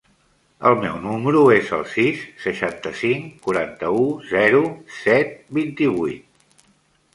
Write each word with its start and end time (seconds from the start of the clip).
El 0.69 0.77
meu 0.83 0.95
número 1.01 1.43
es 1.55 1.69
el 1.77 1.83
sis, 1.91 2.23
seixanta-cinc, 2.47 3.29
quaranta-u, 3.45 4.09
zero, 4.33 4.65
set, 5.05 5.39
vint-i-vuit. 5.61 6.69